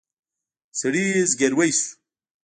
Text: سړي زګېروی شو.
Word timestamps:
سړي 0.79 1.05
زګېروی 1.31 1.71
شو. 1.79 1.89